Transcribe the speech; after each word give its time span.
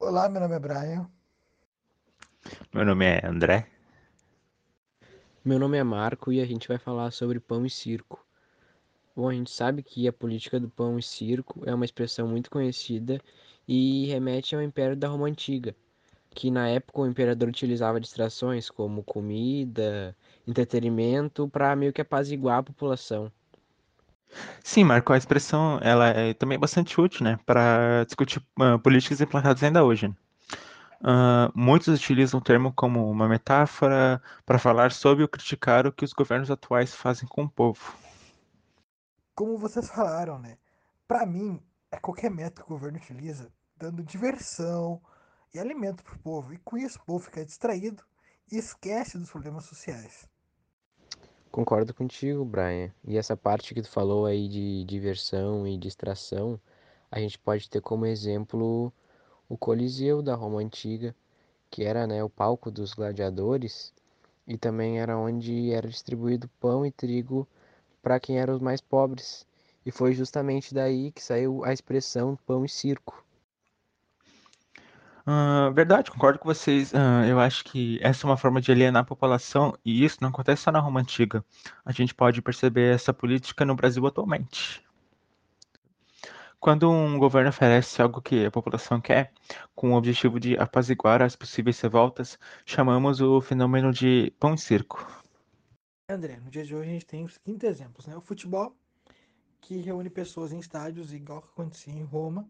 Olá, 0.00 0.28
meu 0.28 0.40
nome 0.40 0.54
é 0.54 0.58
Brian. 0.60 1.10
Meu 2.72 2.84
nome 2.84 3.04
é 3.04 3.26
André. 3.26 3.66
Meu 5.44 5.58
nome 5.58 5.76
é 5.76 5.82
Marco 5.82 6.32
e 6.32 6.40
a 6.40 6.46
gente 6.46 6.68
vai 6.68 6.78
falar 6.78 7.10
sobre 7.10 7.40
pão 7.40 7.66
e 7.66 7.70
circo. 7.70 8.24
Bom, 9.14 9.28
a 9.28 9.32
gente 9.34 9.50
sabe 9.50 9.82
que 9.82 10.06
a 10.06 10.12
política 10.12 10.60
do 10.60 10.70
pão 10.70 11.00
e 11.00 11.02
circo 11.02 11.64
é 11.66 11.74
uma 11.74 11.84
expressão 11.84 12.28
muito 12.28 12.48
conhecida 12.48 13.20
e 13.66 14.06
remete 14.06 14.54
ao 14.54 14.62
Império 14.62 14.96
da 14.96 15.08
Roma 15.08 15.26
Antiga, 15.26 15.74
que 16.30 16.48
na 16.48 16.68
época 16.68 17.00
o 17.00 17.06
imperador 17.06 17.48
utilizava 17.48 18.00
distrações 18.00 18.70
como 18.70 19.02
comida, 19.02 20.16
entretenimento 20.46 21.48
para 21.48 21.74
meio 21.74 21.92
que 21.92 22.00
apaziguar 22.00 22.58
a 22.58 22.62
população. 22.62 23.32
Sim, 24.62 24.84
Marco, 24.84 25.12
a 25.12 25.16
expressão 25.16 25.78
ela 25.82 26.08
é 26.08 26.34
também 26.34 26.58
bastante 26.58 27.00
útil, 27.00 27.24
né, 27.24 27.38
para 27.46 28.04
discutir 28.04 28.42
uh, 28.60 28.78
políticas 28.78 29.20
implantadas 29.20 29.62
ainda 29.62 29.84
hoje. 29.84 30.14
Uh, 31.00 31.50
muitos 31.54 31.88
utilizam 31.88 32.40
o 32.40 32.42
termo 32.42 32.72
como 32.72 33.08
uma 33.08 33.28
metáfora 33.28 34.20
para 34.44 34.58
falar 34.58 34.90
sobre 34.90 35.22
ou 35.22 35.28
criticar 35.28 35.86
o 35.86 35.92
que 35.92 36.04
os 36.04 36.12
governos 36.12 36.50
atuais 36.50 36.94
fazem 36.94 37.28
com 37.28 37.44
o 37.44 37.48
povo. 37.48 37.96
Como 39.34 39.56
vocês 39.56 39.88
falaram, 39.90 40.38
né? 40.38 40.58
Para 41.06 41.24
mim, 41.24 41.62
é 41.90 41.96
qualquer 41.98 42.30
método 42.30 42.66
que 42.66 42.72
o 42.72 42.74
governo 42.74 42.98
utiliza, 42.98 43.50
dando 43.76 44.02
diversão 44.02 45.00
e 45.54 45.58
alimento 45.58 46.02
para 46.02 46.14
o 46.14 46.18
povo. 46.18 46.52
E 46.52 46.58
com 46.58 46.76
isso 46.76 46.98
o 46.98 47.04
povo 47.04 47.24
fica 47.24 47.44
distraído 47.44 48.02
e 48.50 48.58
esquece 48.58 49.16
dos 49.16 49.30
problemas 49.30 49.64
sociais. 49.64 50.28
Concordo 51.50 51.92
contigo, 51.94 52.44
Brian. 52.44 52.92
E 53.04 53.16
essa 53.16 53.36
parte 53.36 53.74
que 53.74 53.82
tu 53.82 53.88
falou 53.90 54.26
aí 54.26 54.48
de 54.48 54.84
diversão 54.84 55.66
e 55.66 55.76
distração, 55.76 56.60
a 57.10 57.18
gente 57.18 57.38
pode 57.38 57.68
ter 57.68 57.80
como 57.80 58.06
exemplo 58.06 58.92
o 59.48 59.56
Coliseu 59.56 60.22
da 60.22 60.34
Roma 60.34 60.60
Antiga, 60.60 61.14
que 61.70 61.84
era 61.84 62.06
né, 62.06 62.22
o 62.22 62.30
palco 62.30 62.70
dos 62.70 62.94
gladiadores 62.94 63.92
e 64.46 64.56
também 64.58 65.00
era 65.00 65.18
onde 65.18 65.72
era 65.72 65.88
distribuído 65.88 66.48
pão 66.60 66.84
e 66.84 66.90
trigo 66.90 67.46
para 68.02 68.20
quem 68.20 68.38
eram 68.38 68.54
os 68.54 68.60
mais 68.60 68.80
pobres. 68.80 69.46
E 69.84 69.90
foi 69.90 70.12
justamente 70.12 70.74
daí 70.74 71.10
que 71.12 71.22
saiu 71.22 71.64
a 71.64 71.72
expressão 71.72 72.38
pão 72.46 72.64
e 72.64 72.68
circo. 72.68 73.24
Uh, 75.28 75.70
verdade, 75.74 76.10
concordo 76.10 76.38
com 76.38 76.48
vocês. 76.48 76.90
Uh, 76.94 77.26
eu 77.28 77.38
acho 77.38 77.62
que 77.62 77.98
essa 78.00 78.26
é 78.26 78.30
uma 78.30 78.38
forma 78.38 78.62
de 78.62 78.72
alienar 78.72 79.02
a 79.02 79.04
população 79.04 79.76
e 79.84 80.02
isso 80.02 80.16
não 80.22 80.30
acontece 80.30 80.62
só 80.62 80.72
na 80.72 80.78
Roma 80.78 81.00
Antiga. 81.00 81.44
A 81.84 81.92
gente 81.92 82.14
pode 82.14 82.40
perceber 82.40 82.94
essa 82.94 83.12
política 83.12 83.62
no 83.66 83.74
Brasil 83.74 84.06
atualmente. 84.06 84.82
Quando 86.58 86.90
um 86.90 87.18
governo 87.18 87.50
oferece 87.50 88.00
algo 88.00 88.22
que 88.22 88.46
a 88.46 88.50
população 88.50 89.02
quer, 89.02 89.30
com 89.74 89.92
o 89.92 89.96
objetivo 89.96 90.40
de 90.40 90.56
apaziguar 90.56 91.20
as 91.20 91.36
possíveis 91.36 91.78
revoltas, 91.78 92.38
chamamos 92.64 93.20
o 93.20 93.38
fenômeno 93.42 93.92
de 93.92 94.32
pão 94.40 94.54
e 94.54 94.58
circo. 94.58 95.06
André, 96.10 96.40
no 96.42 96.50
dia 96.50 96.64
de 96.64 96.74
hoje 96.74 96.88
a 96.88 96.92
gente 96.94 97.06
tem 97.06 97.26
os 97.26 97.34
seguintes 97.34 97.68
exemplos, 97.68 98.06
né? 98.06 98.16
O 98.16 98.22
futebol, 98.22 98.74
que 99.60 99.76
reúne 99.76 100.08
pessoas 100.08 100.52
em 100.54 100.58
estádios, 100.58 101.12
igual 101.12 101.42
que 101.42 101.48
acontecia 101.48 101.92
em 101.92 102.02
Roma, 102.02 102.48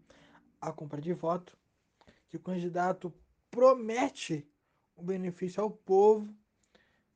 a 0.61 0.71
compra 0.71 1.01
de 1.01 1.13
voto, 1.13 1.58
que 2.29 2.37
o 2.37 2.41
candidato 2.41 3.13
promete 3.51 4.47
o 4.97 5.03
benefício 5.03 5.63
ao 5.63 5.71
povo. 5.71 6.29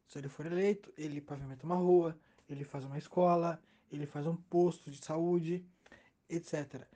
Se 0.06 0.18
ele 0.18 0.28
for 0.28 0.46
eleito, 0.46 0.92
ele 0.96 1.20
pavimenta 1.20 1.64
uma 1.66 1.76
rua, 1.76 2.18
ele 2.48 2.64
faz 2.64 2.84
uma 2.84 2.98
escola, 2.98 3.60
ele 3.90 4.06
faz 4.06 4.26
um 4.26 4.36
posto 4.36 4.90
de 4.90 5.04
saúde, 5.04 5.64
etc. 6.28 6.86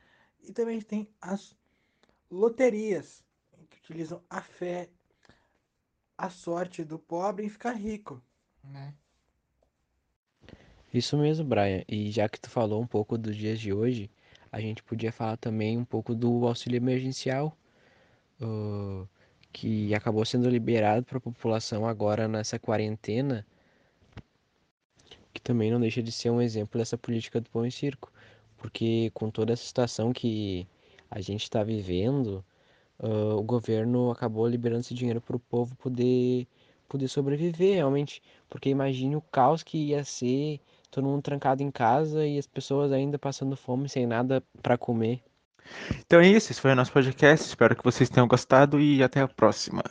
E 0.41 0.53
também 0.53 0.81
tem 0.81 1.09
as 1.21 1.57
loterias, 2.31 3.25
que 3.71 3.79
utilizam 3.79 4.23
a 4.29 4.41
fé, 4.41 4.89
a 6.17 6.31
sorte 6.31 6.85
do 6.85 6.99
pobre 6.99 7.45
em 7.45 7.49
ficar 7.49 7.73
rico, 7.73 8.23
né? 8.65 8.95
Isso 10.93 11.17
mesmo, 11.19 11.45
Brian. 11.45 11.85
E 11.87 12.11
já 12.11 12.29
que 12.29 12.41
tu 12.41 12.49
falou 12.49 12.81
um 12.81 12.87
pouco 12.87 13.19
dos 13.19 13.37
dias 13.37 13.61
de 13.61 13.73
hoje, 13.73 14.11
a 14.51 14.61
gente 14.61 14.83
podia 14.83 15.13
falar 15.13 15.37
também 15.37 15.77
um 15.77 15.85
pouco 15.85 16.15
do 16.15 16.47
auxílio 16.47 16.79
emergencial, 16.79 17.57
uh, 18.41 19.09
que 19.53 19.95
acabou 19.95 20.25
sendo 20.25 20.49
liberado 20.49 21.05
para 21.05 21.19
a 21.19 21.21
população 21.21 21.87
agora 21.87 22.29
nessa 22.29 22.59
quarentena, 22.59 23.47
que 25.33 25.41
também 25.41 25.71
não 25.71 25.81
deixa 25.81 26.03
de 26.03 26.13
ser 26.13 26.31
um 26.31 26.41
exemplo 26.41 26.79
dessa 26.79 26.99
política 26.99 27.41
do 27.41 27.51
pão 27.51 27.67
e 27.67 27.71
circo, 27.71 28.13
porque 28.57 29.11
com 29.15 29.31
toda 29.31 29.53
essa 29.53 29.65
situação 29.65 30.13
que 30.13 30.67
a 31.11 31.21
gente 31.21 31.43
está 31.43 31.63
vivendo, 31.63 32.45
uh, 33.01 33.37
o 33.37 33.43
governo 33.43 34.11
acabou 34.11 34.47
liberando 34.49 34.81
esse 34.81 34.95
dinheiro 34.95 35.21
para 35.21 35.37
o 35.37 35.41
povo 35.41 35.75
poder 35.77 36.47
poder 36.89 37.09
sobreviver 37.09 37.75
realmente, 37.75 38.23
porque 38.49 38.69
imagine 38.69 39.17
o 39.17 39.21
caos 39.21 39.63
que 39.63 39.77
ia 39.89 40.05
ser 40.05 40.61
todo 40.91 41.05
mundo 41.07 41.23
trancado 41.23 41.63
em 41.63 41.71
casa 41.71 42.27
e 42.27 42.39
as 42.39 42.47
pessoas 42.47 42.93
ainda 42.93 43.19
passando 43.19 43.57
fome 43.57 43.89
sem 43.89 44.07
nada 44.07 44.43
para 44.63 44.79
comer. 44.79 45.23
Então 46.07 46.21
é 46.21 46.29
isso, 46.29 46.53
esse 46.53 46.61
foi 46.61 46.73
o 46.73 46.77
nosso 46.77 46.93
podcast. 46.93 47.47
Espero 47.47 47.77
que 47.77 47.85
vocês 47.85 48.09
tenham 48.09 48.29
gostado 48.29 48.81
e 48.81 49.03
até 49.03 49.21
a 49.21 49.29
próxima. 49.29 49.83